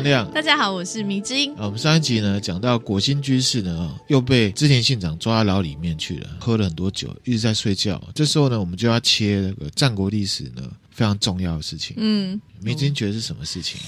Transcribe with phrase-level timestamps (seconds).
[0.00, 0.28] 亮。
[0.32, 1.54] 大家好，我是迷之音。
[1.56, 8.02] 我们上一集呢讲到果心居士呢又被织田信长抓到牢里面去了，喝了很多酒，一直在睡觉。
[8.12, 11.94] 这时候呢，我们就要切那个战国历史呢非常重要的事情。
[11.98, 13.80] 嗯，迷之音觉得是什么事情？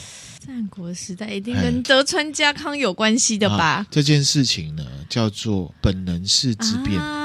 [0.46, 3.64] 战国时代一定跟德川家康有关系的吧？
[3.64, 7.00] 啊、这件事情呢叫做本能寺之变。
[7.00, 7.23] 啊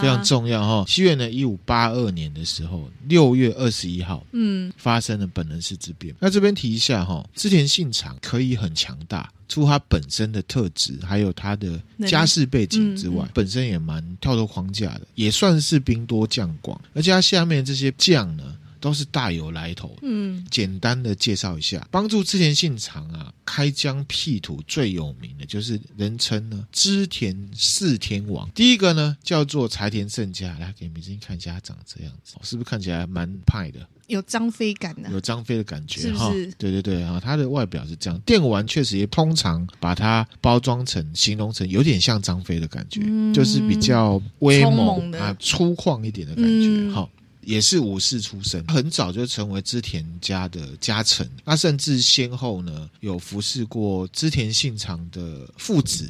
[0.00, 0.84] 非常重要哈！
[0.88, 6.14] 西元呢一五八二年的时候，六月二十一号，嗯，发生了本能寺之变。
[6.18, 16.80] 那这边提一下哈，织田信长可以很强大，除他本身的特质，还有他的家世背景之外，本身也蛮跳脱框架的，也算是兵多将广。
[16.94, 18.44] 而且他下面这些将呢，
[18.84, 19.96] 都是大有来头。
[20.02, 28.46] 嗯，简单的介绍一下，帮助织田信长啊开疆辟土最有名的就是人称呢织田四天王。
[28.50, 33.88] 第一个呢叫做柴田胜家，来给迷之音看一下，他长这样子，是不是看起来蛮派的？
[34.06, 36.30] 有张飞感的，有张飞的感觉哈。
[36.58, 38.20] 对对对啊，他的外表是这样。
[38.26, 46.90] 电玩确实也通常把它包装成、形容成有点像张飞的感觉，嗯、就是比较威猛啊、粗犷一点的感觉。
[46.92, 47.23] 好、嗯。
[47.46, 51.28] 也是武士出身，很早就成为织田家的家臣。
[51.44, 56.06] 他甚至先后呢有服侍过织田信长的父子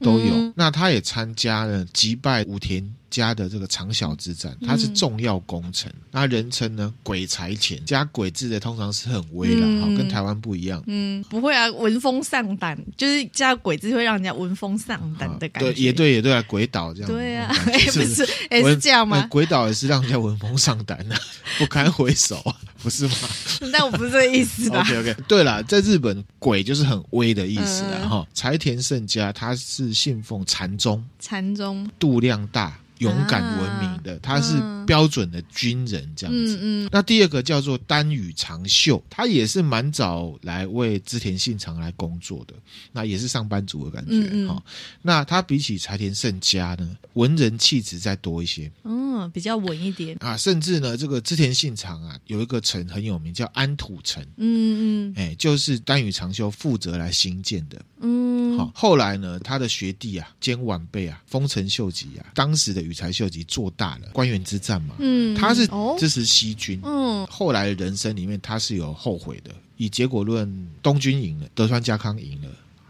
[0.00, 0.34] 都有。
[0.34, 5.90] 嗯、那他也参加了击败武田家的这个长筱之战，它是重要工程。
[5.90, 10.82] 嗯、那人称呢鬼才田，加鬼字的通常是很威啦，嗯、跟台湾不一样。
[10.86, 15.72] 嗯，不会啊，闻风丧胆，就是加鬼字会让人家闻风丧胆的感觉。
[15.72, 17.10] 对，也对，也对啊，鬼岛这样。
[17.10, 19.26] 对啊， 哎，不是，哎，是这样吗？
[19.30, 21.16] 鬼岛也是让人家闻风丧胆的，
[21.58, 22.42] 不堪回首，
[22.82, 23.14] 不是吗？
[23.72, 25.16] 但我不是这个意思吧？OK OK。
[25.26, 28.08] 对了，在日本，鬼就是很威的意思啊。
[28.08, 32.78] 哈、嗯，柴田胜家他是信奉禅宗，禅宗度量大。
[32.98, 34.54] 勇敢闻名的，他是
[34.86, 36.56] 标准的军人这样子。
[36.56, 36.88] 嗯嗯。
[36.92, 42.54] 那第二个叫做丹羽长秀，他也是蛮早来为织田信长来工作的，
[42.92, 44.12] 那也是上班族的感觉。
[44.12, 44.62] 嗯嗯。
[45.02, 48.70] 那他比起柴田胜家呢，文人气质再多一些。
[48.84, 50.36] 嗯，比较稳一点啊。
[50.36, 54.22] 甚至呢，这个织田信长啊，有一个城很有名，叫安土城。
[54.36, 55.14] 嗯嗯。
[55.16, 57.80] 哎，就是丹羽长秀负责来兴建的。
[58.00, 58.27] 嗯。
[58.58, 62.88] 好，后来呢，他的学弟啊兼晚辈啊，丰臣秀吉啊，当时的。
[62.88, 69.54] 羽柴秀吉做大了关原之战嘛，嗯，他是支持西军，嗯，后来的人生里面他是有后悔的。
[69.76, 72.48] 以结果论，东军赢了，德川家康赢了，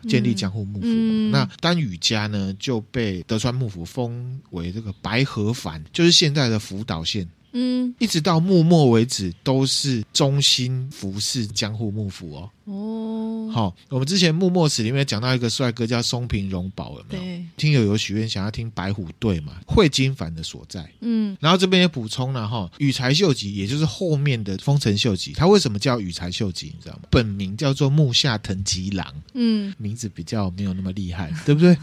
[0.08, 0.86] 建立江户幕府。
[0.86, 7.28] 嗯、那丹羽家呢就被德川幕府封为这个白河藩，就是现在的福岛县。
[7.58, 12.50] 嗯，一直到幕末为止都是忠心服侍江户幕府哦。
[12.64, 17.22] 哦，好，我们之前幕末史里面讲到一个帅哥叫松平荣保，有没有？
[17.22, 19.54] 对，听友有许愿想要听白虎队嘛？
[19.66, 20.88] 会金凡的所在。
[21.00, 26.66] 嗯，然后这边也补充了哈，羽柴秀吉也就是后面的丰臣秀吉，他为什么叫羽柴秀吉？
[26.66, 27.02] 你知道吗？
[27.10, 29.14] 本名叫做木下藤吉郎。
[29.32, 31.76] 嗯，名字比较没有那么厉害，对不对？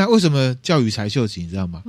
[0.00, 1.42] 那为什么叫羽柴秀吉？
[1.42, 1.82] 你知道吗？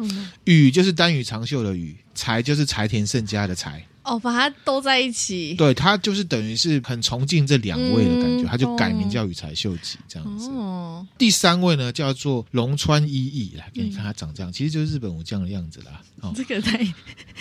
[0.43, 3.81] 羽、嗯、就是单羽长袖的羽，柴就是柴田胜家的柴。
[4.03, 5.53] 哦，把它都在一起。
[5.53, 10.49] 对，他就是等于是很崇敬这两位的感觉，嗯、他就改名叫羽柴秀吉这样子。
[10.49, 16.01] 哦，第三位呢叫做龙川一义，来给你看他长这样，嗯、其实就是日本武将的样子啦。
[16.21, 16.83] 哦，这个太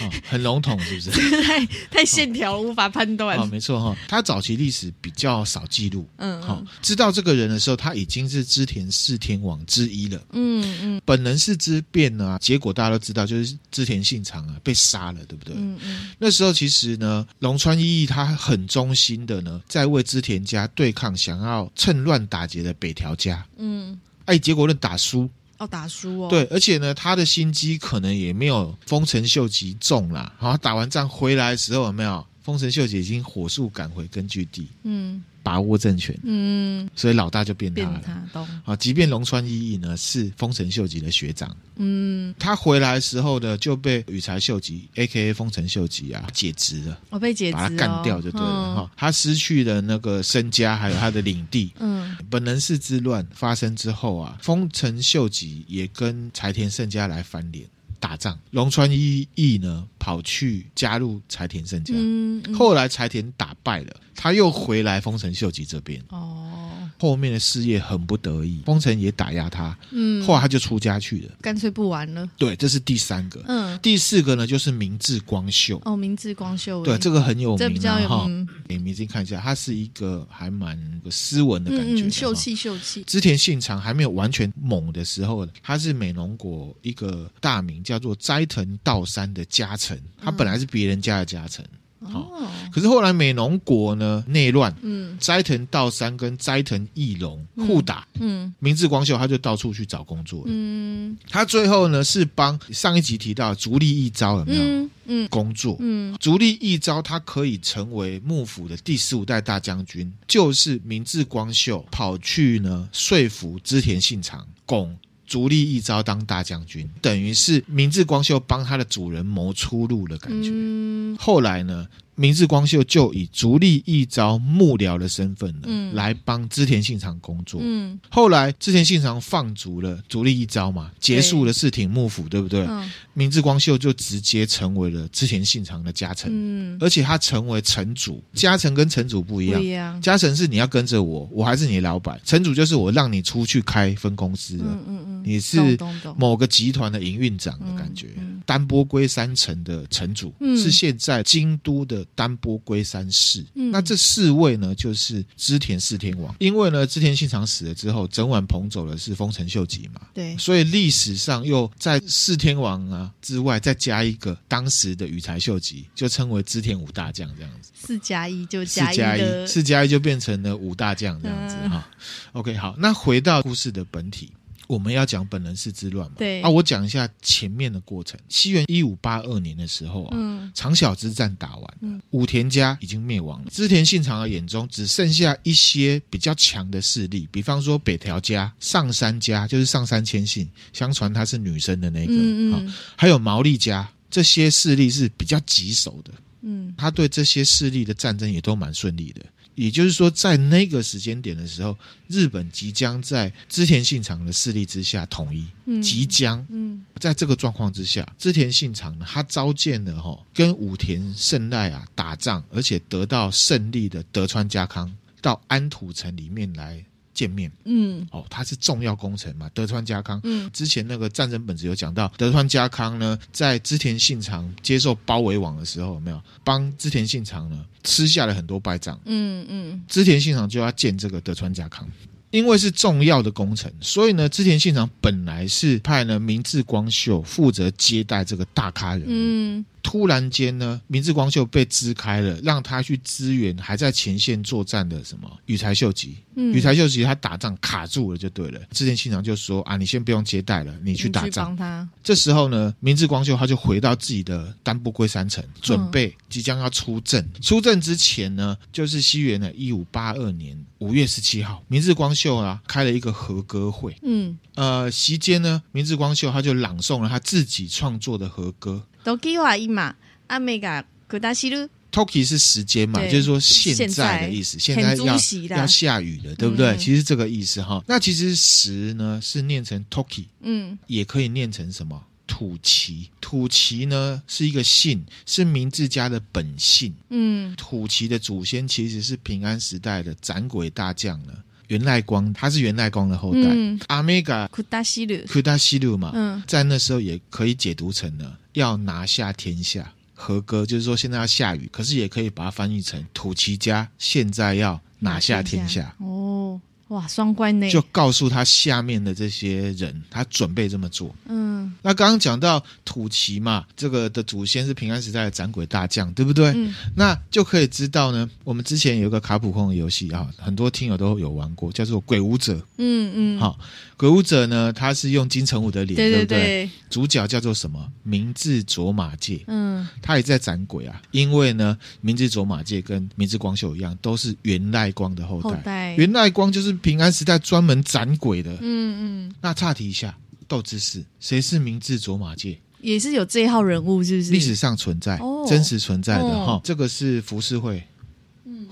[0.01, 1.11] 哦很笼统，是不是？
[1.31, 3.39] 这个太太线条、哦、无法判断。
[3.39, 6.07] 哦，没错哈、哦，他早期历史比较少记录。
[6.17, 10.19] 嗯，好、哦，知道这个人的时候，他已经是织田四天王之一了。
[10.33, 15.55] 嗯嗯，嗯本能是之变呢，结果大家都知道，就是织田信长啊被杀了，对不对？
[15.57, 16.50] 嗯嗯，嗯那时候。
[16.53, 23.45] 其实呢，龙川一义他很忠心的呢，在为织田家对抗想要趁乱打劫的北条家。
[23.57, 25.29] 嗯，哎，结果论打输
[25.59, 26.29] 哦，打输哦。
[26.29, 30.33] 对，而且呢，他的心机可能也没有丰臣秀吉重啦。
[30.39, 32.27] 好，打完仗回来的时候，有没有？
[32.43, 34.67] 丰臣秀吉已经火速赶回根据地。
[34.85, 35.23] 嗯。
[35.43, 38.01] 把握政权，嗯，所以老大就变他了。
[38.33, 45.33] 他啊，即便龙川一义呢是丰臣秀吉的学长，嗯，他回来的时候呢就被羽柴秀吉 （A.K.A.
[45.33, 48.83] 丰臣秀吉）啊解职了，我被解职，把他干掉就对了哈。
[48.83, 51.73] 嗯、他失去了那个身家，还有他的领地。
[51.79, 57.67] 嗯，本能寺之乱发生之后啊，丰臣秀吉也跟柴田胜家来翻脸。
[58.01, 66.03] 打仗，龙川一义呢跑去加入柴田胜家，嗯嗯、后来柴田打败了，他又回来丰臣秀吉这边。
[66.09, 66.70] 哦。
[67.01, 72.29] 后面的事业很不得已，丰臣也打压他，嗯，后来他就出家去了，干脆不玩了。
[72.37, 75.81] 对，这是第三个，嗯，第四个呢就是明治光秀。
[75.87, 78.47] 哦，明治光秀，对，这个很有名，这比较有名。
[78.69, 80.79] 给迷之音看一下，他是一个还蛮
[81.11, 83.03] 斯文的感觉，嗯、秀气秀气。
[83.05, 91.65] 织田信长还没有完全猛的时候，他是美浓国一个大名叫做斋藤道三的家臣，他本来是别人家的家臣。
[92.03, 92.31] 好，
[92.73, 104.63] 可是后来美浓国呢内乱，嗯，斋藤道三跟斋藤义隆互打，嗯，明治光秀他就到处去找工作，嗯，他最后呢是帮上一集提到足利义昭有没有？
[104.63, 114.97] 嗯嗯，工作，嗯，足利义昭他可以成为幕府的第十五代大将军，就是明治光秀跑去呢说服织田信长攻。
[115.31, 120.51] 足利义昭当大将军，等于是明治光秀帮他的主人谋出路的感觉。
[120.53, 121.87] 嗯、后来呢，
[122.21, 127.59] 明治光秀就以足利义昭幕僚的身份呢，嗯、来帮织田信长工作。
[127.65, 132.67] 嗯，后来织田信长放逐了足利义昭嘛，结束了四町幕府，对，不对？
[132.67, 136.31] 嗯、明治光秀就直接成为了织田信长的家臣。
[136.31, 138.23] 嗯，而且他成为城主。
[138.35, 140.03] 家臣跟城主不一样，不一样。
[140.03, 144.65] 家臣是你要跟着我，我还是你的老板；城主就是我让你出去开分公司了。
[144.67, 145.79] 嗯嗯嗯，你是
[146.19, 148.09] 某个集团的营运长的感觉。
[148.45, 152.05] 丹波龟山城的城主、嗯、是现在京都的。
[152.15, 156.35] 丹波龟山氏，嗯、那这四位呢，就是织田四天王。
[156.39, 167.71] 因为呢，织田信长死了之后，整晚捧走的是丰臣秀吉嘛，对，所以历史上又在四天王啊之外再加一个当时的羽柴秀吉，就称为织田五大将这样子。
[167.75, 171.89] 四加一就加一，四加一，四加一就变成了五大将这样子哈。
[171.97, 174.31] 嗯、OK，好，那回到故事的本体。
[174.71, 176.15] 我们要讲本能寺之乱嘛？
[176.17, 178.19] 对啊，我讲一下前面的过程。
[178.29, 183.51] 西元一五八二年的时候啊，嗯、长筱之战打完了，嗯、武田家已经灭亡了。
[183.51, 196.13] 织田信长的眼中只剩下一些比较强的势力，比方说北条家、上杉家，就是上杉谦信，相传他是女生的那个，嗯嗯，还有毛利家，这些势力是比较棘手的。
[196.43, 199.27] 嗯，他对这些势力的战争也都蛮顺利的。
[199.61, 201.77] 也就是说，在那个时间点的时候，
[202.09, 206.43] 日本即将在织田信长的势力之下统一，嗯、即将。
[206.49, 214.91] 嗯，在这个状况之下，织田信长呢，他召见了哈跟武田胜赖啊打仗，而且得到胜利的德川家康
[215.21, 216.83] 到安土城里面来。
[217.21, 220.19] 见面，嗯，哦，他是重要工程嘛，德川家康。
[220.25, 228.99] 嗯，之前那个战争本子有讲到，德川家康呢，在织田信长接受包围网的时候，有没有帮织田信长呢吃下了很多败仗？
[229.05, 231.87] 嗯嗯，织田信长就要见这个德川家康。
[232.31, 239.07] 因为是重要的工程，所以呢，织田信长本来是派呢明智光秀负责接待这个大咖人物。
[239.09, 246.17] 嗯，突然间呢，明智光秀被支开了，让他去支援还在前线作战的什么羽柴秀吉。
[246.35, 248.61] 嗯，羽柴秀吉他打仗卡住了，就对了。
[248.71, 251.57] 织田信长就说啊，你先不用接待了，你去打仗。
[251.57, 251.89] 他。
[252.05, 257.25] 这时候呢，明智光秀他就回到自己的丹波龟山城，准备即将要出阵。
[257.35, 263.97] 嗯、出阵之前呢，就是西元的一五八二年五月十七号，明智光秀啊开了一个和歌会。
[264.03, 268.83] 嗯，呃，席间呢，明智光秀他就朗诵了他自己创作的和歌。
[269.05, 269.95] Toki wa ima,
[270.29, 271.69] ame ga kudashiru。
[271.93, 272.89] Toki 是时间。
[272.89, 276.69] 嘛，就是说现在的意思，现在，现在要要下雨了，对不对？
[276.69, 277.83] 嗯、其实这个意思哈。
[277.89, 282.05] 那其实时呢是念成 Toki，嗯，也可以念成什么？
[282.29, 286.95] 土岐，土岐呢是一个姓，是明智家的本姓。
[287.09, 291.33] 嗯，土岐的祖先其实是平安时代的斩鬼大将呢，
[291.67, 293.51] 源赖光，他是源赖光的后代。
[293.89, 299.93] 阿美嘎库达西鲁，库达西鲁嘛，嗯，在那时候也可以解读成呢，要拿下天下。
[300.15, 305.95] 和歌就是说现在要下雨，可是也可以把它翻译成土岐家现在要拿下天下。
[305.99, 306.61] 哦。
[306.91, 307.71] 哇，双关呢！
[307.71, 311.15] 就告诉他下面的这些人，他准备这么做。
[311.29, 316.49] 嗯，那刚刚讲到土岐嘛，这个的祖先是平安时代的斩鬼大将，对不对？
[316.57, 318.29] 嗯，那就可以知道呢。
[318.43, 322.55] 我们之前有一个卡普空的游戏啊，很多听友都有玩过，叫做《鬼舞者》。
[322.79, 323.57] 嗯嗯，好，
[323.97, 326.71] 《鬼舞者》呢，他是用金城武的脸，对，对，对，对不对？
[326.91, 327.89] 主角叫做什么？
[328.03, 329.45] 明智卓玛介。
[329.47, 335.51] 嗯，他也在斩鬼啊，因为呢，明智卓玛介跟明智光秀一样，都是源赖光的后代。
[335.51, 336.80] 后代源赖光就是。
[336.83, 339.35] 平安时代专门斩鬼的，嗯嗯。
[339.41, 340.17] 那岔题一下，
[340.49, 342.59] 斗之士，谁是明智卓马介？
[342.81, 344.33] 也是有这一号人物，是不是？
[344.33, 346.53] 历史上存在，哦、真实存在的哈。
[346.53, 347.83] 哦、这个是浮世绘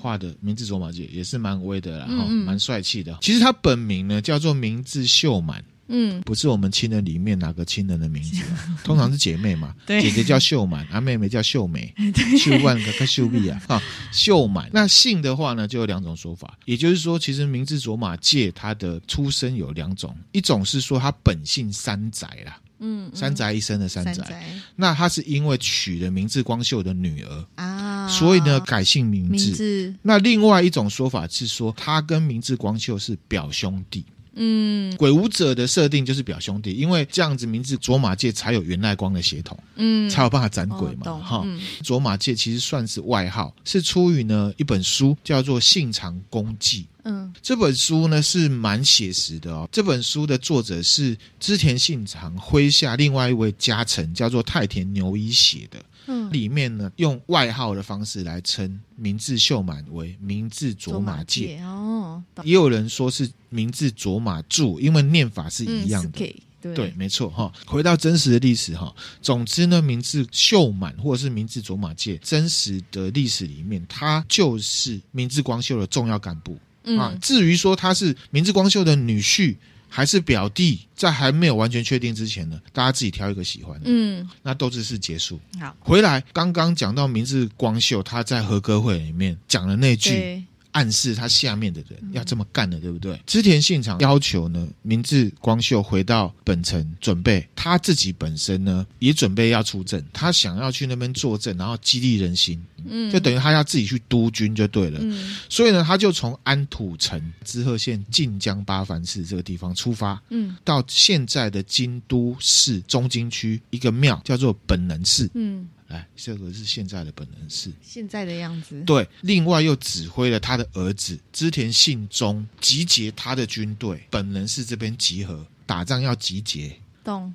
[0.00, 3.18] 画的明智卓马介，也是蛮威的，然后蛮帅气的。
[3.20, 5.62] 其实他本名呢叫做明智秀满。
[5.88, 8.42] 嗯，不是我们亲人里面哪个亲人的名字，
[8.84, 9.74] 通常是姐妹嘛。
[9.86, 11.92] 对，姐姐叫秀满，啊妹妹叫秀美，
[12.38, 14.68] 秀万个秀丽啊，啊秀满。
[14.72, 24.44] 那姓的话呢，就有两种说法，也就是说，其实明治卓玛介他的出身有两种，一种是说他本姓三宅啦，嗯，三宅一生的三宅，
[24.76, 29.94] 那他是因为娶了明治光秀的女儿啊，所以呢改姓明智。
[30.02, 34.04] 那另外一种说法是说，他跟明治光秀是表兄弟。
[34.40, 41.12] 嗯，鬼武者的设定就是表兄弟，因为这样子名字卓玛界才有源赖光的血统，嗯，才有办法斩鬼嘛。
[41.18, 41.44] 哈，
[41.82, 46.82] 卓玛界其实算是外号，是出于呢一本书叫做《信长公记》。
[47.04, 49.68] 嗯，这本书呢是蛮写实的哦。
[49.72, 55.82] 这本书的作者是织田信长麾下另外一位家臣，叫做太田牛一写的。
[56.08, 62.22] 嗯，里面呢用外号的方式来称明治秀满为明治卓玛介哦。
[62.42, 66.08] 也有人说是明治卓玛柱，因为念法是一样的。
[66.08, 67.52] 嗯、对，对，没错哈。
[67.66, 76.58] 回到真实的历史哈，总之呢，明治秀满或者是明治卓玛介，真实的历史里面，他就是明治光秀的重要干部。
[76.98, 79.54] 啊，至于说他是明治光秀的女婿
[79.88, 83.84] 还是表弟，在还没有完全确定之前呢，大家自己挑一个喜欢的。
[83.86, 85.40] 嗯，那斗智是结束。
[85.60, 90.44] 好，回来刚刚讲到明治光秀他在和歌会里面讲的那句。
[90.78, 93.20] 暗示他下面的人要这么干了，对不对？
[93.26, 115.68] 织田信长要求呢，明智光秀回到本城准备，他自己本身呢也准备要出阵，他想要去那边坐镇，然后激励人心，嗯，就等于他要自己去督军就对了，嗯，所以呢，他就从安土城滋贺县近江八幡市这个地方出发，嗯，到现在的京都市中京区一个庙叫做本能寺，嗯。
[115.88, 118.82] 哎，这个是现在的本能寺，现在的样子。
[118.84, 126.78] 对，另外又指挥了他的儿子织田信忠集结他的军队，本能寺这边集合打仗，要集结。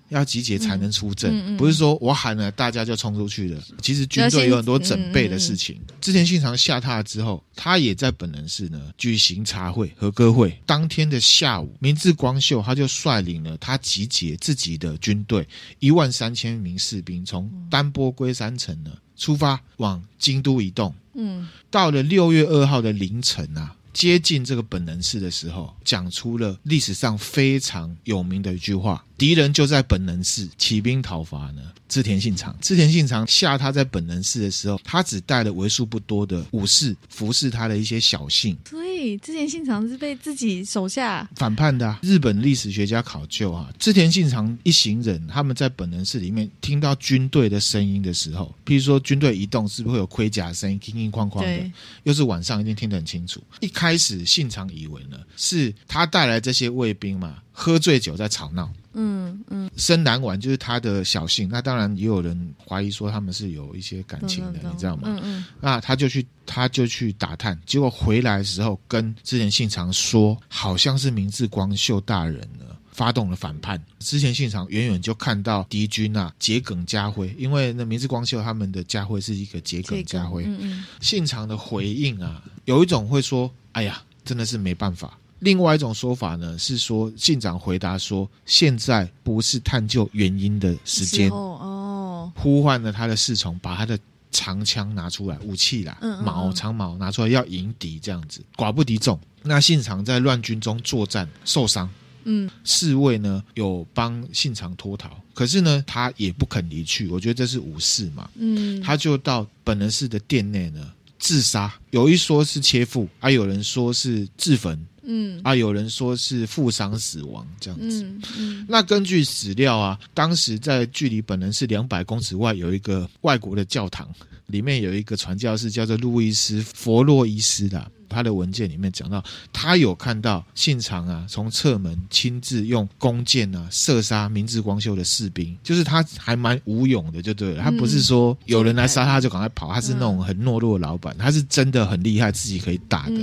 [0.09, 3.63] 要集结才能出阵，嗯嗯嗯、不是说我喊了大家就冲出去了。
[3.81, 5.79] 其实军队有很多准备的事情。
[6.01, 10.57] 之前信长下榻之后，他也在本能寺呢举行茶会和歌会。
[10.65, 15.47] 当天的下午，明治光秀他就率领了他集结自己的军队
[15.79, 20.93] 一万三千名士兵，从丹波龟山城呢出发往京都移动。
[21.15, 23.75] 嗯，到了六月二号的凌晨啊。
[23.93, 38.57] 接近这个本能寺的时候，讲出了历史上非常有名的一句话：“敌人就在本能寺，起兵讨伐呢。”织田信长，织田信长下他在本能寺的时候，他只带了为数不多的武士服侍他的一些小姓。
[38.67, 41.99] 所以织田信长是被自己手下反叛的啊。
[42.01, 51.71] 日本历史学家考究啊，织田信长一行人他们在本能寺里面听到军队的声音的时候，譬如说军队移动，是不是会有盔甲声音，叮叮哐哐的？
[52.03, 53.41] 又是晚上，一定听得很清楚。
[53.61, 58.69] 一开始信长以为呢，是他带来这些卫兵嘛，喝醉酒在吵闹。
[58.95, 65.03] 嗯嗯，深蓝丸就是他的小姓，那当然也有人怀疑说他们是有一些感情的，你知道吗？
[65.05, 73.83] 嗯嗯，那他就去他就去打探，结果回来的时候跟之前信长说，好像是明智光秀大人呢发动了反叛。
[73.97, 80.43] 之前信长远远就看到敌军啊桔梗家辉，因为那明智光秀他们的家辉是一个桔梗家辉。
[80.45, 85.17] 嗯嗯，信长的回应啊，有一种会说，哎呀，真的是没办法。
[85.43, 91.29] 另外一种说法呢，是说信长回答说，现在不是探究原因的时间。
[91.29, 93.99] 哦，呼唤了他的侍从，把他的
[94.31, 99.19] 长枪拿出来，武器啦，嗯嗯嗯矛长矛拿出来要迎敌，这样子寡不敌众。
[99.43, 101.89] 那信长在乱军中作战受伤，
[102.23, 107.09] 嗯，侍卫呢有帮信长脱逃，可是呢他也不肯离去。
[107.09, 111.73] 我觉得这是武士嘛，嗯，他就到本能寺的殿内呢自杀。
[111.91, 114.79] 有一说是切腹，还、啊、有人说是自焚。
[115.03, 118.03] 嗯啊，有人说是负伤死亡这样子。
[118.03, 124.07] 嗯嗯、那根据史料啊，当时在距离本人是两百公尺外有一个外国的教堂，
[124.47, 127.91] 里面有一个传教士叫做路易斯·佛洛伊斯的。
[128.13, 137.63] 他的文件里面讲到，他有看到信长啊从侧门亲自用弓箭啊射杀明治光秀的士兵，就是他还蛮武勇的，就对了。
[137.63, 143.17] 他不是说有人来杀他就赶快跑，他是那种很懦弱的老板，他是真的很厉害，自己可以打的。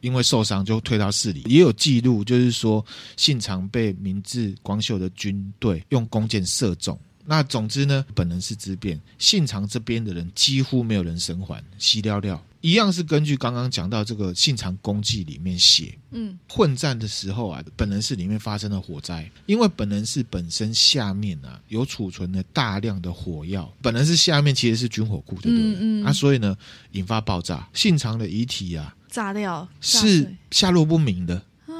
[0.00, 2.84] 因为受伤就退到市里，也有记录，就是说
[3.16, 6.98] 信长被明治光秀的军队用弓箭射中。
[7.24, 12.36] 那总之呢，本能是之变，信长这边的人几乎没有人生还，稀寥寥。
[12.62, 25.66] 一样是根据刚刚讲到这个《信长公记》里面写，嗯，混战的时候啊，本能寺里面发生了火灾，因为本能寺本身下面啊有储存了大量的火药，本能寺下面其实是军火库，对不对？
[25.74, 26.06] 嗯嗯。
[26.06, 26.56] 啊，所以呢，
[26.92, 31.34] 引发爆炸，信长的遗体啊，炸掉，是下落不明的。
[31.66, 31.74] 啊，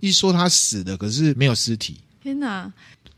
[0.00, 1.98] 一说他死的，可是没有尸体。
[2.22, 2.72] 天哪！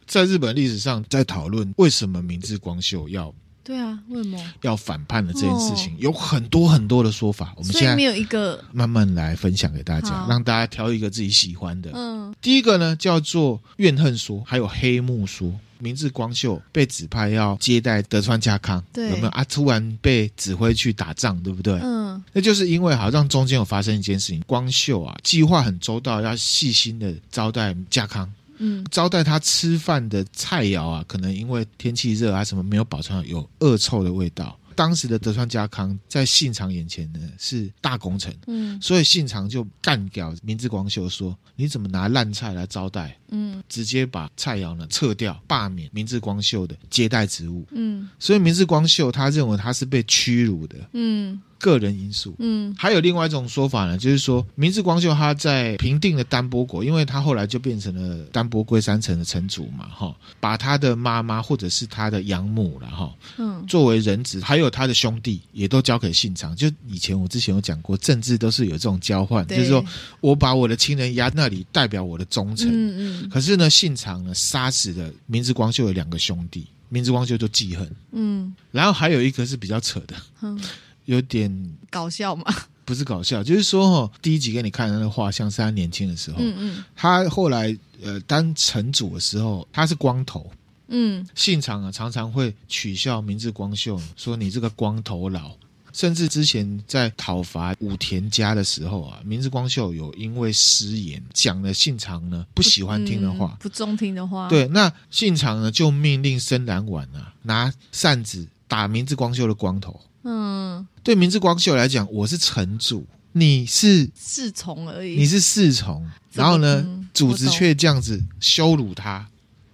[0.07, 7.55] 在日本历史上，在讨论为什么明治光秀要对啊，为什么要反叛的这件事情，哦、有很多很多的说法。
[7.57, 11.91] 我们现在没有一个慢慢来分享给大家，让大家挑一个自己喜欢的。
[11.95, 15.53] 嗯，第一个呢叫做怨恨说，还有黑幕说。
[15.81, 19.45] 明治光秀被指派要接待德川家康，对，有没有啊？
[19.45, 21.79] 突然被指挥去打仗，对不对？
[21.83, 28.33] 嗯，那就是因为好像中间有发生一件事情，光秀啊计划很周到，要细心的招待家康。
[28.59, 34.59] 嗯，招待他吃饭的菜肴啊，可能因为天气热啊什么没有保存好，有恶臭的味道。
[34.77, 47.65] 当时的德川家康在信长眼前呢是大功臣，嗯，所以信长就干掉明智光秀说：“你怎么拿烂菜来招待？”嗯，直接把菜肴呢撤掉，罢免明智光秀的接待职务。
[47.71, 50.77] 嗯，所以明智光秀他认为他是被屈辱的。
[50.93, 51.41] 嗯。
[51.65, 66.55] 个人因素，嗯，还有另外一种说法呢，就是说明治光秀他在平定了丹波国，因为他后来就变成了丹波龟山城的城主嘛，哈，把他的妈妈或者是他的养母了，哈，嗯，作为人质，还有他的兄弟也都交给信长。
[66.55, 69.83] 就以前我之前有讲过，政治都是有这种交换，就是说
[70.21, 73.29] 我把我的亲人压那里，代表我的忠诚，嗯嗯。
[73.31, 80.61] 可是呢，信长呢杀死了明治光秀的两个兄弟，明治光秀就记恨，嗯，然后还有一个是比较扯的，嗯。
[81.05, 82.45] 有点搞笑吗？
[82.87, 90.51] 不是搞笑，就是说哈，第一集给你看的那个画像是他年轻的时候，嗯嗯，他后来呃当城主的时候，他是光头，
[90.89, 95.57] 嗯，信长啊常常会取笑明智光秀，说你这个光头佬，
[95.95, 109.99] 甚至之前在讨伐武田家的时候啊，明智光秀有因为失言讲了信长呢不喜欢听的话，不，中听的话，对，那信长呢就命令森兰丸啊拿扇子打明智光秀的光头。
[110.25, 115.17] 嗯，对明治光秀来讲，我是城主，你是侍从而已。
[115.17, 119.27] 你是侍从，然后呢，嗯、主子却这样子羞辱他。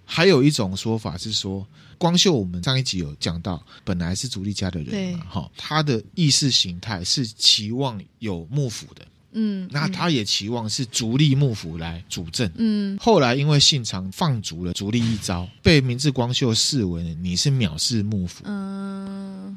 [0.05, 1.65] 还有一种说法是说，
[1.97, 9.07] 光秀我们上一集有讲到，本来是足利家的人嘛，哈，他的意识形态是期望有幕府的。
[9.33, 12.51] 嗯，那他也期望是足利幕府来主政。
[12.57, 18.43] 嗯，后来因为信长放逐了足利一招，被明治光秀视为你是藐视幕府。
[18.45, 19.00] 嗯，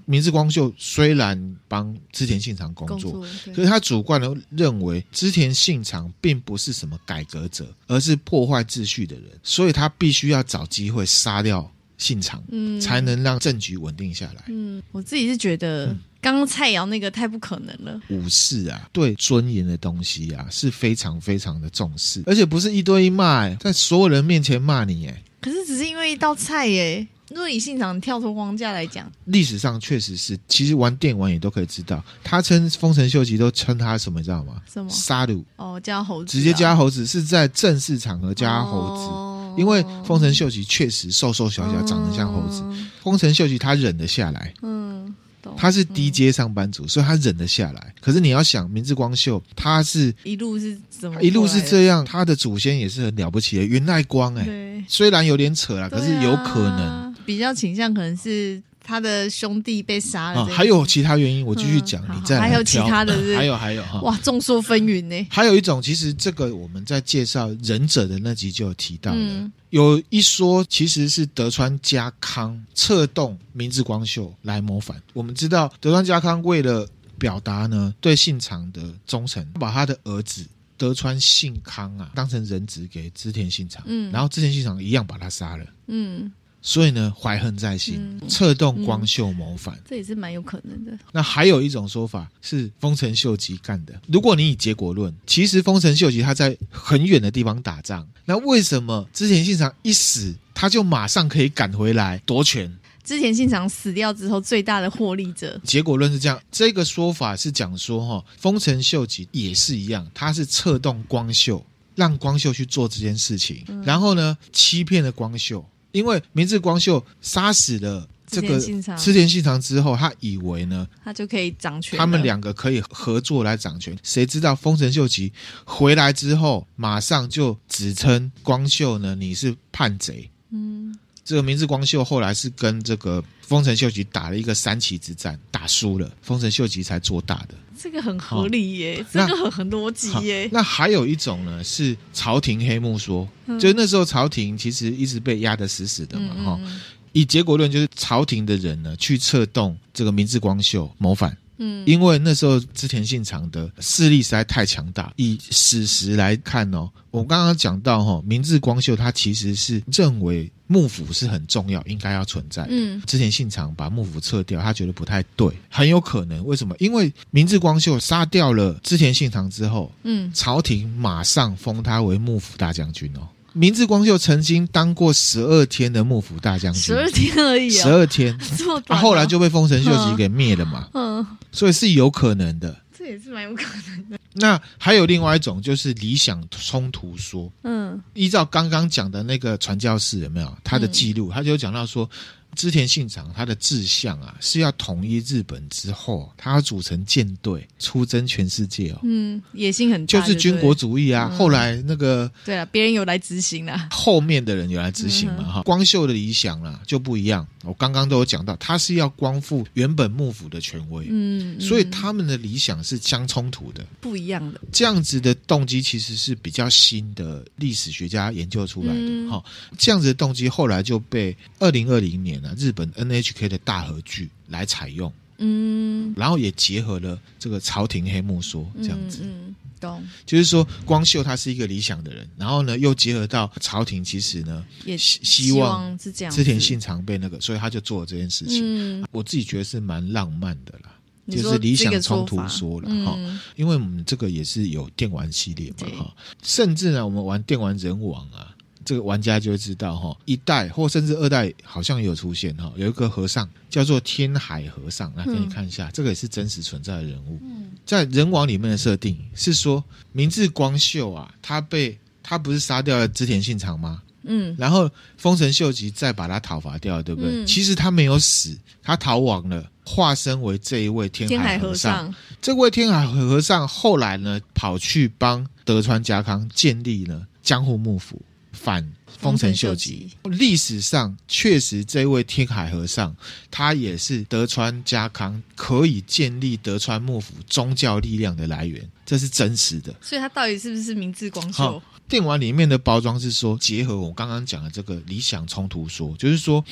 [0.05, 14.44] 明治光秀虽然帮织田信长工作，工作可是他主观的认为织田信长并不是什么改革者，而是破坏秩序的人，所以他必须要找机会杀掉信长，嗯，才能让政局稳定下来。
[14.48, 15.87] 嗯，我自己是觉得。
[15.87, 18.00] 嗯刚刚菜肴那个太不可能了。
[18.07, 34.61] 武士啊，对尊严的东西啊是非常非常的重视，而且不是一对一骂、欸，在所有人面前骂你、欸，哎，可是只是因为一道菜、欸，哎，若以信长跳脱框架来讲，历史上确实是，其实玩电玩也都可以知道，他称丰臣秀吉都称他什么，你知道吗？
[34.72, 34.89] 什么？
[34.89, 35.43] 杀戮。
[35.55, 42.63] 哦，加猴子、啊，直接加猴子是在正式场合加猴子，哦、因为丰臣秀吉确实瘦瘦小小，长得像猴子，
[43.01, 45.15] 丰臣、哦、秀吉他忍得下来，嗯。
[45.57, 47.93] 他是低阶上班族，嗯、所以他忍得下来。
[48.00, 60.46] 可是你要想，明治光秀他是一路是怎么一路是这样，他的祖先也是很了不起的源赖光哎、虽然有点扯啦，可是有可能、啊、比较倾向可能是他的兄弟被杀了、哦。
[60.46, 62.01] 还有其他原因，我继续讲。
[62.09, 64.01] 嗯、你再来还有其他的还有还有哈。
[64.01, 65.27] 哇，众说纷纭呢。
[65.29, 69.18] 还有一种，其实这个我们在介绍忍者的那集就有提到了。
[69.20, 75.01] 嗯有一说，其实是德川家康策动明治光秀来谋反。
[75.14, 80.46] 我们知道，德川家康为了表达呢对信长的忠诚，把他的儿子
[80.77, 86.31] 德川信康啊当成人质给织田信长，嗯，然后织田信长一样把他杀了，嗯。
[86.65, 90.97] 所以呢，怀恨在心，嗯、策动光秀谋反，这也是蛮有可能的。
[91.11, 93.93] 那还有一种说法是丰臣秀吉干的。
[94.07, 102.73] 如果你以结果论，其实丰臣秀吉他在很远的地方打仗，那为什么织田信长一死，他就马上可以赶回来夺权？
[103.03, 105.59] 织田信长死掉之后，最大的获利者。
[105.65, 115.65] 结果论是这样，这个说法是讲说，哈，丰臣秀吉也是一样，他是策动光秀，让光秀去做这件事情，嗯、然后呢，欺骗了光秀。
[115.94, 118.60] 因为明治光秀杀死了这个
[118.98, 123.96] 织田信长之后，他以为呢，他就可以掌权，他们两个可以合作来掌权。
[124.01, 125.32] 谁知道丰臣秀吉
[125.66, 130.29] 回来之后，马上就指称光秀呢，你是叛贼。
[130.50, 137.53] 嗯，这个明治光秀后来是跟这个丰臣秀吉打了一个三旗之战，打输了，丰臣秀吉才做大的。
[137.83, 140.48] 这个很合理耶，哦、这个很很逻辑耶。
[140.53, 146.81] 那还有一种呢，是朝廷黑幕说，嗯、就是那时候朝廷其实一直被压得死死的嘛，哈、嗯嗯。
[147.11, 155.13] 以结果论，就是朝廷的人呢去策动这个明治光秀谋反，嗯，因为那时候织田信长的势力实在太强大。
[155.15, 162.65] 以史实来看哦，我刚刚讲到哈，明治光秀他其实是认为幕府是很重要，应该要存在。
[162.69, 166.75] 嗯，织田信长把幕府撤掉，他觉得不太对，很有可能为什么？
[166.79, 173.27] 因为明治光秀杀掉了织田信长之后，嗯，朝廷马上封他为幕府大将军哦。
[173.53, 178.37] 明治光秀曾经当过十二天的幕府大将军，十二天而已，十二天，
[178.89, 184.20] 后来就被丰臣秀吉给灭了嘛，嗯，所以是有可能的，这也是蛮有可能的。
[184.33, 190.57] 那还有另外一种就是理想冲突说，嗯，依照刚刚讲的那个传教士有没有？
[190.63, 192.09] 他的记录，他就讲到说。
[192.55, 199.00] 织田信长他的志向啊，是要统一日本之后，他要组成舰队出征全世界哦。
[199.03, 201.29] 嗯，野心很大，就是军国主义啊。
[201.31, 205.61] 嗯、后来那个对啊，别人有来执行了，后面的人有来执行嘛哈。
[205.61, 211.07] 嗯、光秀的理想啊就不一样，我刚刚都有讲到，他是要光复原本幕府的权威。
[211.09, 214.61] 嗯，嗯所以他们的理想是相冲突的，不一样的。
[214.72, 219.44] 这样子的动机其实是比较新的历史学家研究出来的哈。
[219.72, 222.43] 嗯、这样子的动机后来就被二零二零年。
[222.58, 238.62] 日本 NHK 的大合剧来采用，嗯，然后也结合了这个朝廷黑幕说这样子，嗯，嗯，懂，就是说光秀他是一个理想的人，然后呢又结合到朝廷其实呢也希望是这样织田信长被那个，所以他就做了这件事情。
[238.64, 240.94] 嗯，我自己觉得是蛮浪漫的啦，
[241.29, 248.52] 就是理想冲突说了哈，嗯，因为我们这个也是有电玩系列嘛哈，甚至呢我们玩电玩人王啊。
[248.85, 257.39] 这个玩家就会知道哈，一代或甚至二代好像也有出现哈，有一个和尚叫做天海和尚，来给你看一下，这个也是真实存在的人物。
[257.41, 264.01] 嗯在人王里面的设定是说，明治光秀啊，他被他不是杀掉了织田信长吗？
[264.24, 267.43] 嗯，然后丰臣秀吉再把他讨伐掉，对不对？
[267.43, 271.93] 嗯、其实他没有死，他逃亡了，化身为这一位天海和尚。
[271.93, 278.22] 和尚这位天海和尚后来呢，跑去帮德川家康建立了江户幕府。
[278.63, 278.87] 反
[279.19, 283.13] 丰臣秀吉，历史上确实这位天海和尚，
[283.51, 289.93] 他也是德川家康可以建立德川幕府宗教力量的来源，这是真实的。
[290.01, 291.81] 所以，他到底是不是明治光秀？
[292.07, 296.63] 电玩里面的包装是说，结合我刚刚讲的这个理想冲突说，就是说，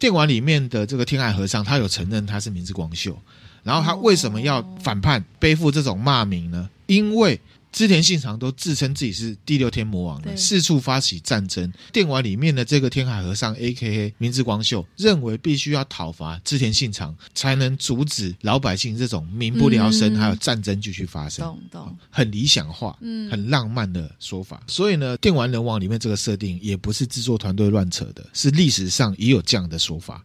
[0.00, 3.16] 电玩里面的这个天海和尚，他有承认他是明治光秀，
[3.62, 6.68] 然后他为什么要反叛，背负这种骂名呢？
[6.86, 11.70] 因为织田信长都自称自己是第六天魔王了，四处发起战争。
[11.92, 14.14] 电玩里面的这个天海和尚 （A.K.A.
[14.18, 21.44] 明智光秀）认为必须要讨伐织田信长，才能阻止老百姓这种民不聊生，还有战争继续发生。
[21.44, 24.62] 懂懂、嗯，很理想化，嗯，很浪漫的说法。
[24.66, 30.24] 所以呢，电玩人王里面这个设定也不是制作团队乱扯的，是历史上也有这样的说法。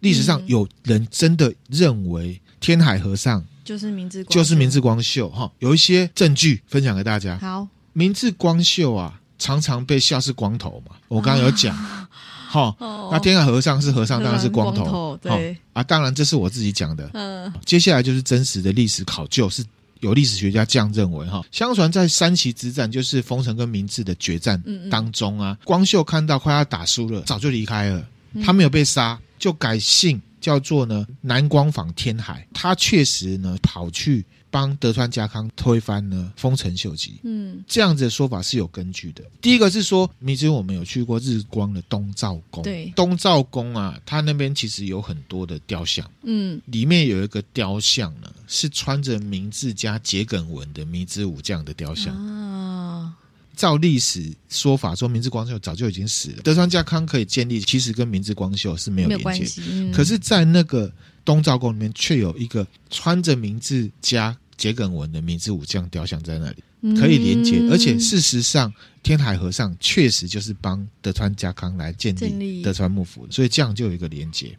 [0.00, 3.42] 历史上有人真的认为天海和尚。
[3.64, 7.38] 就是明治光，就是明治光秀哈，有一些证据分享给大家。
[7.38, 10.94] 好，明治光秀啊，常常被笑是光头嘛。
[11.08, 11.74] 我刚刚有讲，
[12.50, 12.76] 哈，
[13.10, 14.82] 那天海和尚是和尚，当然是光头。
[14.82, 17.10] 光头对啊，当然这是我自己讲的。
[17.14, 19.64] 嗯，接下来就是真实的历史考究，是
[20.00, 21.42] 有历史学家这样认为哈。
[21.50, 28.06] 相传在三旗之战，就是丰臣跟明治的决战当中啊，光秀看到快要打输了，早就离开了，
[28.44, 30.20] 他没有被杀，就改姓。
[30.44, 39.24] 叫做呢南光坊天海，他确实呢跑去帮德川家康推翻呢丰臣秀吉，嗯，这样子的说法是有根据的。
[39.40, 52.14] 第一个是说，明知我们有去过日光的东照宫，对，东照宫啊，它那边其实有很多的雕像，嗯，里面有一个雕像呢是穿着明治加桔梗纹的明治武将的雕像。
[52.14, 53.14] 啊。
[53.56, 56.42] 照历史说法说，明治光秀早就已经死了。
[56.42, 59.62] 德川家康可以建立，其实跟明治光秀是没有连接。
[59.66, 60.92] 嗯、可是，在那个
[61.24, 67.58] 东照宫里面，却有一个穿着明治加桔梗纹的明治武将雕像在那里，可以连接。
[67.60, 74.56] 嗯、而且，事实上，天海和尚确实就是帮德川家康来建立德川幕府，所以这样就有一个连接。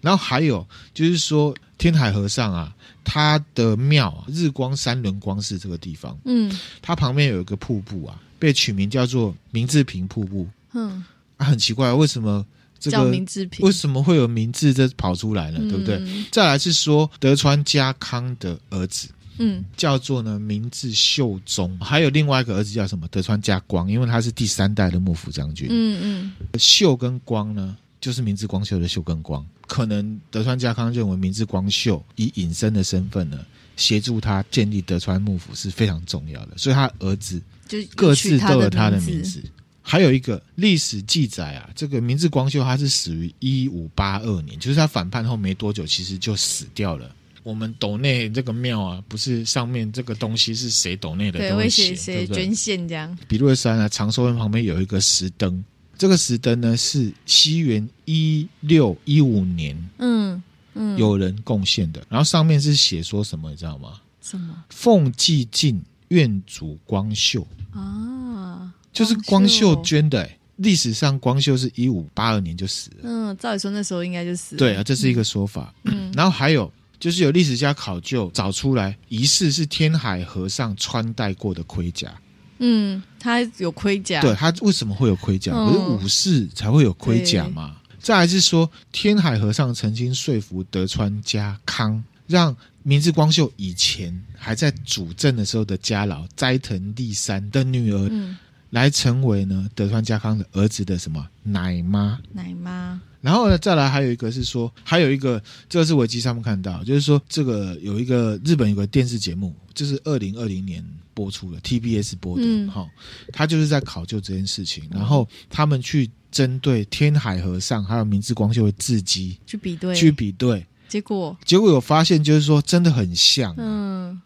[0.00, 8.20] 然后还有就是说，天海和尚啊，他的庙日光三轮光寺这个地方，嗯，它旁边有一个瀑布啊。
[8.38, 11.04] 被取名叫做明治平瀑布，嗯，
[11.36, 12.44] 啊，很奇怪，为什么
[12.78, 15.58] 这个明治平为什么会有明治这跑出来呢？
[15.62, 16.00] 嗯、对不对？
[16.30, 23.08] 再来是说德川家康的儿子，嗯，叫做呢明治秀忠，还有另外一个儿子叫什么？
[23.08, 33.44] 德川家光，因为他是第三代的幕府将军，嗯嗯，秀跟光呢就是明治光秀的秀跟光，可能德川家康认为明治光秀以隐身的身份呢
[33.76, 37.40] 协助他建立德川幕府是非常重要的，所以他儿子。
[37.68, 39.42] 就各自都有他的名字，
[39.82, 47.14] 还有一个历史记载啊，这个明治光秀他是死于一五八二年，就是他反叛后没多久，其实就死掉了。
[47.42, 53.16] 我们斗内这个庙啊，不是上面这个东西是谁斗内的，对，都会写谁捐献这样。
[53.28, 55.64] 比如山啊，长寿院旁边有一个石灯，
[55.96, 60.42] 这个石灯呢是西元一六一五年，嗯
[60.74, 64.00] 嗯，有人贡献的，然后上面是写说什么，你知道吗？
[64.20, 64.64] 什么？
[64.70, 70.38] 奉继晋院主光秀啊，就是光秀捐的、欸。
[70.56, 72.96] 历史上光秀是一五八二年就死了。
[73.02, 74.58] 嗯，照理说那时候应该就死了。
[74.58, 75.74] 对啊，这是一个说法。
[75.84, 82.10] 嗯，然后还有就是有历史家考究找出来，疑似是天海和尚穿戴过的盔甲。
[82.58, 84.22] 嗯，他有盔甲。
[84.22, 85.52] 对，他为什么会有盔甲？
[85.52, 87.76] 不是武士才会有盔甲吗？
[88.00, 98.08] 再来是说，天海和尚曾经说服德川家康，让明治光秀以前还在主政的时候的家老斋藤利三的女儿。
[98.10, 98.36] 嗯
[98.70, 102.20] 来成为呢德川家康的儿子的什么奶妈？
[102.32, 103.00] 奶妈。
[103.20, 124.20] 然后呢，再来还有一个是说，还有一个这个是维基上面看到，就是说这个有一个日本有个电视节目，就是二零二零年播出的 TBS 播的，哈、嗯，他就是在考究这件事情，然后他们去针对天海和尚还有明治光秀的字迹去比对，去比对，结果结果有发现，就是说真的很像，嗯。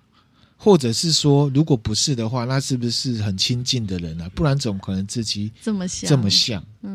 [0.62, 4.28] 或者是说，如果不是的话，那是不是很亲近的人啊？
[4.34, 6.10] 不然怎么可能自己这么像？
[6.10, 6.62] 这么像？
[6.82, 6.89] 嗯。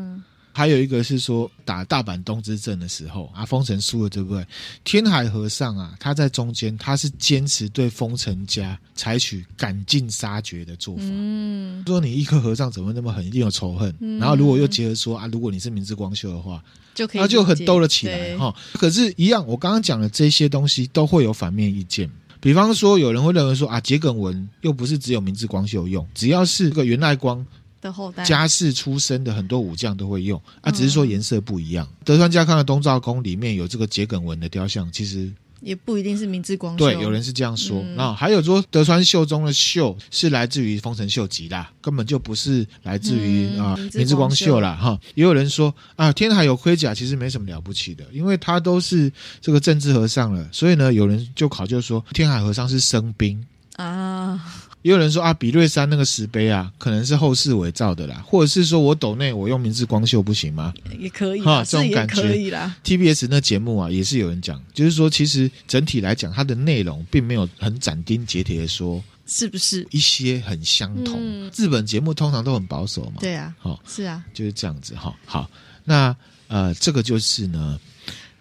[0.56, 4.42] 还有一个是说，打大阪东之阵的时候啊，丰臣输了，对不对？
[4.84, 11.02] 天海和尚啊，他在中间，他是坚持对丰臣家采取赶尽杀绝的做法。
[11.04, 11.84] 嗯。
[11.86, 13.94] 说你一颗和尚怎么那么狠，一定有仇恨。
[14.00, 14.18] 嗯。
[14.18, 16.64] 然后如果又结合说啊，如果你是明智光秀的话，
[16.94, 18.54] 就可以，他就很兜了起来哈。
[18.72, 22.10] 可是，一样，我刚刚讲的这些东西都会有反面意见。
[22.40, 27.44] 比方说，有人会认为说啊，桔梗纹又不是只有明智光秀用，只要是这个源赖光
[27.86, 31.86] 的后代家世出身的很多武将都会用，啊，只是说颜色不一样。
[31.90, 35.32] 嗯、德川家康的东照宫里面有这个桔梗纹的雕像，其实。
[35.62, 37.82] 也不一定是明治光秀，对，有人是这样说。
[37.96, 44.74] 那、嗯、还有说德川秀忠的秀是来自于丰臣秀吉啦，根本就不是来自于、嗯、啊明治光秀啦。
[44.74, 45.00] 哈。
[45.14, 53.42] 也有人说啊，天海有盔甲其实没什么了不起的，因为他都是这个政治和尚了，所以呢，有人就考究说天海和尚是生兵
[53.76, 54.38] 啊。
[54.86, 60.72] 也有人说啊，比瑞山那个石碑啊，可能是后世伪造的啦，或者是说我斗内我用明治光秀不行吗？
[60.96, 62.72] 也可以哈，这种感觉可以啦。
[62.84, 71.18] TBS 那节目啊，也是有人讲，就是说其实整体来讲，它的内容并没有很斩钉截铁的说是不是一些很相同。
[71.20, 75.12] 嗯、日本节目通常都很保守嘛，对啊，好是啊，就是这样子哈。
[75.24, 75.50] 好，
[75.82, 76.14] 那
[76.46, 77.80] 呃，这个就是呢。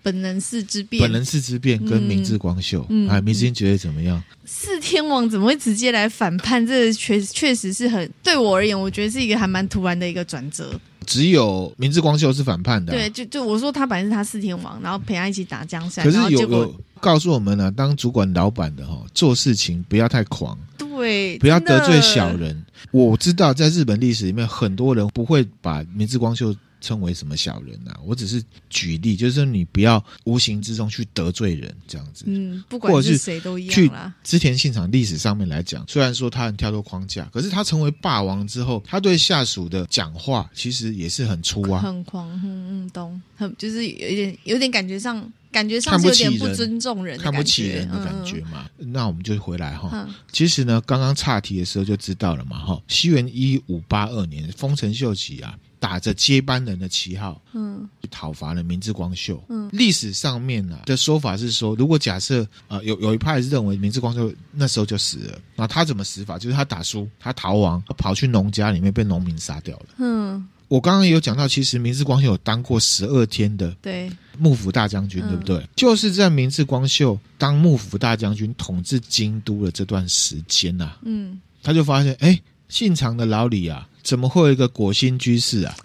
[0.05, 4.21] 本能寺之变，本能寺之变跟明智光秀，嗯，哎，明星觉得怎么样？
[4.45, 6.63] 四天王怎么会直接来反叛？
[6.67, 10.79] 这确确实是很对我而言，我觉得是一个还蛮突然的一个转折。
[11.07, 16.05] 只有明智光秀是反叛的，啊，对，就就我说他本来是他四天王，然后陪他一起打江山。
[16.05, 22.63] 可是有个告诉我们呢，啊，当主管老板的哈，做事情不要太狂，对，不要得罪小人。
[22.91, 26.55] 我知道在日本历史里面，很多人不会把明智光秀。
[26.85, 27.99] 称为什么小人呐、啊？
[28.05, 32.25] 我只是举例，就是说你不要无形之中去得罪人，这样子。
[32.27, 34.13] 嗯，不管是谁都一样啦。
[34.23, 48.69] 去织田信长历史上面来讲，虽然说他很跳脱框架，可是他成为霸王之后，他对下属的讲话其实也是很粗啊，很狂，嗯嗯，懂，很就是有一点，有点感觉上，感觉上是有点不尊重人，看不起人的感觉嘛。
[48.77, 49.89] 嗯、那我们就回来哈。
[49.93, 52.81] 嗯、其实呢，刚刚岔题的时候就知道了嘛，哈。
[52.89, 55.57] 西元一五八二年，丰臣秀吉啊。
[55.77, 59.43] 打着接班人的旗号，嗯，讨伐了明治光秀。
[59.49, 66.39] 嗯，历史上面呢、啊、的说法是说，如果假设啊、呃、有有一派是认为明治光秀那时候就死了，那他怎么死法？
[66.39, 69.85] 就是他打输，他逃亡，他跑去农家里面被农民杀掉了。
[69.97, 75.57] 嗯，我刚刚也有讲到，其实明治光秀有当过十二天的对幕府大将军，对，对不对？
[75.57, 83.87] 嗯、就是在明治光秀当幕府大将军统治京都的这段时间呐、啊，嗯，他就发现，哎，信长的老李啊。
[84.05, 85.75] 怎么会有一个果心居士啊？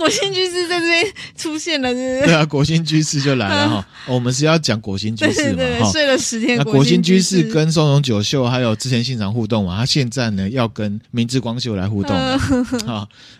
[0.00, 2.26] 哇，果心居士在这边出现了，是不是？
[2.26, 4.14] 对啊，果心居士就来了哈、哦。
[4.14, 5.56] 我们是要讲果心居士嘛？
[5.56, 6.56] 对对对，睡了十天。
[6.56, 9.76] 那果心居士跟松永久秀还有之前现场互动嘛？
[9.76, 12.40] 他现在呢要跟明治光秀来互动啊？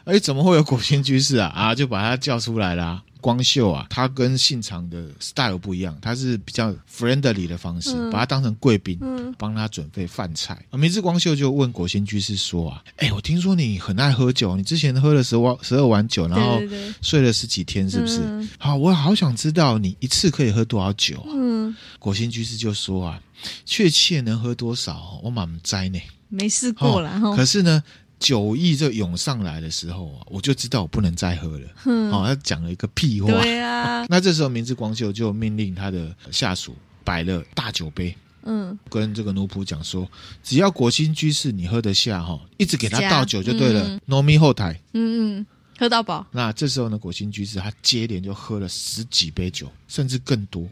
[0.04, 1.50] 哎、哦，怎么会有果心居士啊？
[1.54, 3.02] 啊，就把他叫出来啦。
[3.20, 10.54] 光秀啊，他跟信长的 style 不一样，他是比较 friendly 的方式，嗯、把他当成贵宾，嗯、帮他准备饭菜。
[10.70, 16.60] 啊，明智光秀就问果心居士说啊，哎、欸，我听说你很爱喝酒，你之前喝了十碗十二碗酒，然后
[17.02, 18.20] 睡了十几天，是不是？
[18.24, 21.30] 嗯、好，我好想知道你一次可以喝多少酒啊？
[21.34, 23.20] 嗯，果心居士就说啊，
[23.64, 27.20] 确切能喝多少，我满栽呢，没试过啦。
[27.22, 27.82] 哦、可是呢。
[28.20, 31.68] 酒意这涌上来的时候啊，我就知道我不能再喝了。
[31.86, 33.28] 嗯，哦，他讲了一个屁话。
[33.28, 38.14] 对啊， 那这时候明智光秀就命令他的下属摆了大酒杯。
[38.42, 40.08] 嗯，跟这个奴仆讲说，
[40.42, 44.00] 只要国兴居士你喝得下哈，一直给他倒酒就对了。
[44.06, 45.46] 糯米后台，嗯嗯，
[45.78, 46.26] 喝到饱。
[46.30, 50.66] 那这时候呢，国兴居士他接连就喝了十几杯酒，甚至更多，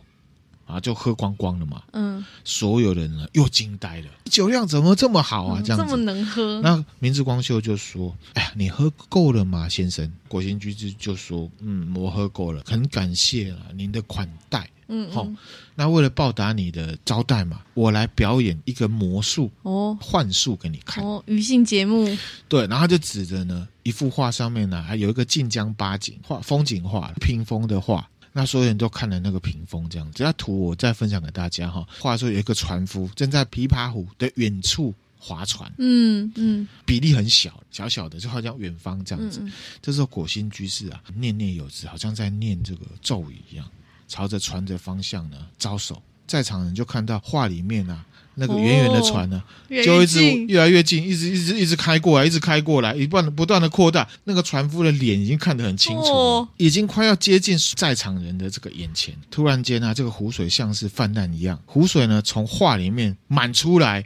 [0.68, 1.82] 啊，就喝光光了嘛。
[1.92, 5.62] 嗯，所有人呢又惊呆了，酒量怎么这么好啊？
[5.64, 6.60] 这样子这么能喝？
[6.62, 15.36] 那明治光秀就说：“哎呀，你喝够了吗，先生？”果心居士就说：“嗯，我喝够了，很感谢了您的款待。”嗯，好、哦，
[15.74, 22.08] 那为了报答你的招待嘛，我来表演一个魔术哦，幻术给你看哦，余兴节目。
[22.48, 30.18] 对，然后他就指着呢一幅画上面呢还有一个晋江八景画风景画屏风的画，那所有人都看了那个屏风这样子。
[30.18, 31.84] 这图我再分享给大家哈。
[31.98, 39.40] 话说有一个船夫正在琵琶湖的远处划船，嗯嗯，比例很小，小小的就好像远方这样子。
[39.42, 43.68] 嗯、这时候果心居士啊念念有词，好像在念这个咒语一样。
[44.06, 48.06] 朝着船的方向呢招手，在场人就看到画里面啊，
[48.38, 54.08] 那个远远的船呢，哦、就一直越来越近，一直一直一直开过来，一直开过来，一不断不断的扩大。
[54.24, 59.14] 那个船夫的脸已经看得很清楚，哦、已经快要接近在场人的这个眼前。
[59.30, 64.04] 突然间呢、啊，这个湖水像是泛滥一样，湖水呢从画里面满出来，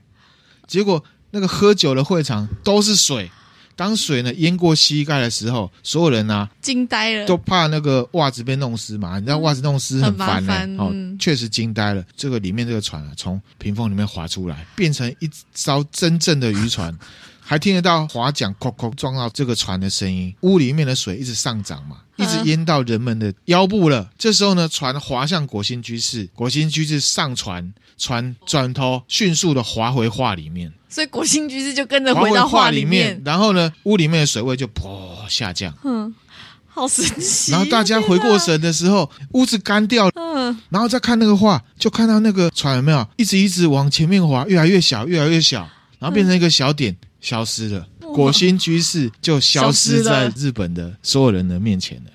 [0.67, 3.31] 结果那个喝酒的会场都是水。
[3.77, 9.19] 当水呢淹过膝盖的时候，所有人呢、啊、惊呆了，都怕那个袜子被弄湿嘛。
[9.19, 12.05] 你知道袜子弄湿很烦呢、欸，嗯、哦，确实惊呆了。
[12.17, 16.97] 这个里面这个船啊，从屏风里面滑出来，变成一艘真正的渔船，
[17.41, 20.35] 还听得到划桨“哐哐”撞到这个船的声音。
[20.43, 24.09] 屋里面的水一直上涨嘛，一直淹到人们的腰部了。
[24.17, 30.73] 这时候呢，船划向国兴居士，国兴居士上船，船转头迅速的划回画里面。
[30.89, 35.73] 所以果心居士就跟着回到画里面，然后呢，屋里面的水位就噗下降。
[35.85, 36.13] 嗯，
[36.67, 37.53] 好神奇。
[37.53, 40.11] 然后大家回过神的时候，屋子干掉。
[40.17, 45.61] 嗯，然后再看那个画，就看到那个船有没有一直一直往前面滑，越来越小，越来越小，
[46.01, 47.87] 然后变成一个小点，消失了。
[48.03, 52.11] 嗯、果心居士就消失在日本的所有人的面前了。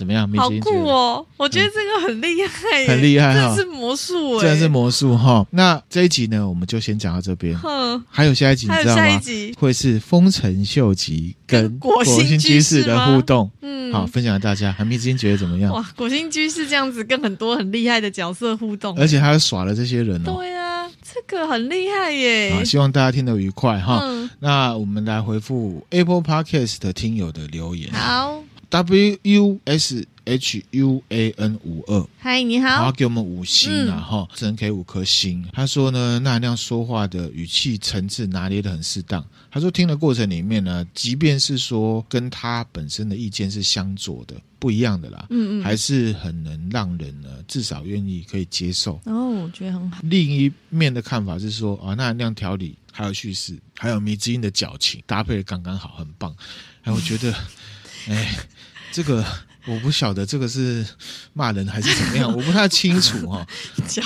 [0.00, 0.26] 怎么样？
[0.38, 1.26] 好酷哦！
[1.36, 3.54] 我觉得这个很厉害，很厉害哈！
[3.54, 5.46] 这是魔术哎，这是魔术哈。
[5.50, 7.54] 那这一集呢，我们就先讲到这边。
[7.58, 9.02] 哼，还有下一集，你知道吗？
[9.02, 13.50] 下一集会是丰臣秀吉跟果心居士的互动。
[13.60, 14.72] 嗯，好，分享给大家。
[14.72, 15.70] 还没之前觉得怎么样？
[15.72, 20.36] 哇，果心居士这样子跟很多很厉害的角色互动，而且还耍了这些人哦。
[20.38, 22.54] 对啊，这个很厉害耶！
[22.54, 24.02] 好，希望大家听得愉快哈。
[24.38, 27.92] 那我们来回复 Apple Podcast 的听友的留言。
[27.92, 28.42] 好。
[28.70, 35.44] W U S H U A N 五二，嗨，你好，然后给我们五星啊，哈、嗯，只能给五颗星。
[35.52, 39.24] 他说呢，那那样说话的语气层次拿捏的很适当。
[39.50, 49.00] 他说听的过程里面呢，即便是说跟他本身的意见是相左的、不一样的啦，嗯嗯，还是很能让人呢至少愿意可以接受。
[49.06, 49.98] 哦，我觉得很好。
[50.04, 56.32] 另一面的看法是说啊，那那样条理还有叙事，还有迷之音的矫情搭配的刚刚好，很棒。
[56.82, 57.34] 哎，我觉得。
[58.08, 58.36] 哎，
[58.92, 59.24] 这个
[59.66, 60.84] 我不晓得，这个是
[61.34, 63.46] 骂人还是怎么样， 我不太清楚哈。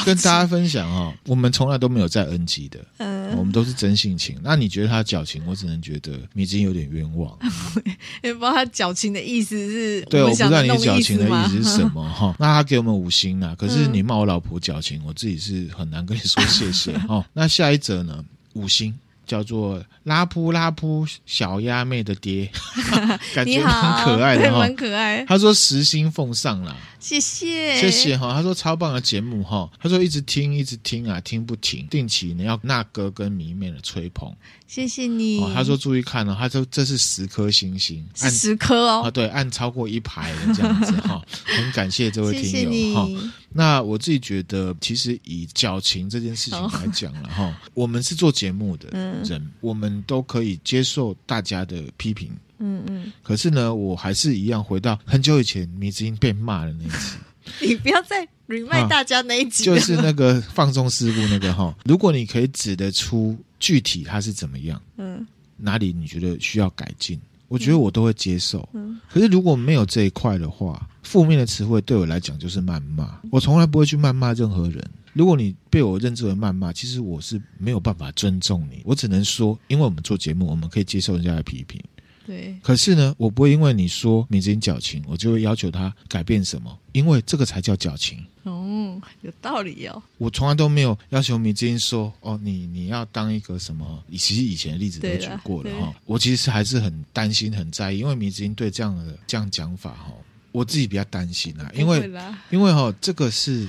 [0.05, 4.37] 跟大家分享哈，我们从来都没有在 NG 的，嗯，我们都是真性情。
[4.43, 7.39] 那你觉得他矫情，我只能觉得你已经有点冤枉。
[8.23, 12.35] 也不知道他矫情的意思是，对，我不知道你矫情的意思是什么 哈。
[12.39, 17.25] 那他给我们五星啊，可是你骂我老婆矫情，我自己是很难跟你说谢谢哈。
[17.33, 18.93] 那下一则呢，五星。
[19.27, 22.51] 叫做拉扑拉扑小鸭妹的爹，
[23.35, 25.25] 感觉很可爱的哈，蛮可爱。
[25.27, 28.33] 他说十星奉上啦，谢谢谢谢哈。
[28.33, 31.87] 他说超棒的节目哈，他说一直听一直听啊，听不停。
[31.89, 34.33] 定期呢要那哥跟迷妹的吹捧，
[34.67, 35.41] 谢谢你。
[35.55, 43.09] 他说注意看哦，他说这是十颗星星，按十颗哦，啊对，按超过一排的这样子哈， 很感谢这位听友哈。
[43.57, 52.33] 那我自己觉得，其实以矫情这件事情来讲了哈，哦、我们是做节目的人，嗯、我们都可以接受大家的批评。
[52.59, 53.13] 嗯嗯。
[53.23, 57.17] 可是呢，我还是一样回到很久以前迷之音被骂的那一次。
[57.63, 61.73] 你不要再 remind 大家那一集，就是那个放纵事故那个哈。
[61.85, 65.25] 如果你可以指得出具体它是怎么样，嗯，
[65.57, 67.21] 哪里你觉得需要改进？
[67.49, 73.21] 我觉得我都会接受，嗯，可是如果没有这一块的话，负面的词汇对我来讲就是谩骂。
[73.31, 74.83] 我从来不会去谩骂任何人。
[75.13, 78.83] 如果你被我认知为谩骂，其实我是没有办法尊重你。
[78.85, 81.81] 我只能说，因为我们做节目，我们可以接受人家的批评。
[82.27, 82.59] 对。
[82.63, 88.19] 可是呢，我不会因为你说名字矫情，我就会要求他改变什么，因为这个才叫矫情。
[88.45, 88.63] 哦。
[88.67, 90.03] 嗯，有道理哦。
[90.19, 94.03] 我从来都没有要求迷之音说，哦，你你要当一个什么？
[94.13, 95.95] 其实以前的例子都举过了哈。
[96.05, 100.13] 我其实还是很担心、很在意，因为迷之音对这样的这样讲法哈，
[100.51, 101.71] 我自己比较担心啊。
[101.75, 102.11] 因为
[102.51, 103.69] 因为哈，这个是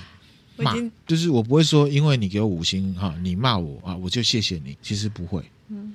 [0.57, 0.73] 骂，
[1.05, 4.75] 就是我不会说，因为你给我五星哈，你骂我啊，我就谢谢你。
[4.81, 5.43] 其实不会。
[5.69, 5.93] 嗯。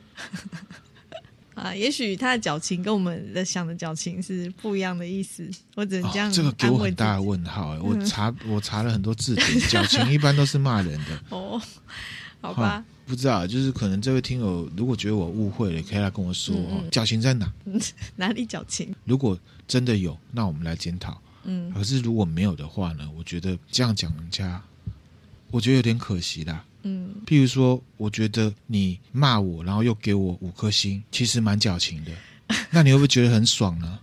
[1.61, 6.33] 啊，也许他的矫情跟我们的想的矫情是不一样的意思，我只能这样、哦。
[6.35, 11.23] 这个给我很大的问号、嗯、我查我查了很多字典， 矫情一般都是骂人的。
[11.29, 11.61] 哦，
[12.41, 16.57] 好吧、哦，不知道，就是可能这位听友如果觉得我误会了，可以来跟我说
[16.91, 17.53] 矫情在哪？
[18.17, 18.95] 哪里矫情？
[19.05, 19.39] 如果
[19.69, 21.21] 真的有，那我们来检讨。
[21.45, 23.07] 嗯，可是如果没有的话呢？
[23.17, 24.63] 我觉得这样讲人家，
[25.51, 26.65] 我觉得有点可惜啦。
[26.83, 32.11] 嗯，譬如说，我觉得你骂我，然后又给我五颗星，其实蛮矫情的。
[32.71, 33.99] 那你会不会觉得很爽呢？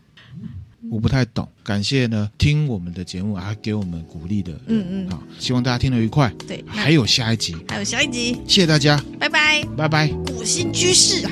[0.89, 1.47] 我不太懂。
[1.63, 6.33] 感谢呢，听我们的节目还给我们鼓励的，嗯嗯，好，希望大家听得愉快。
[6.47, 11.31] 对，还有下一集，还有下一集，谢谢大家，拜拜，拜拜，火星居士啊。